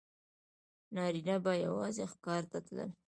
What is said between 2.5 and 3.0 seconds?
ته تلل.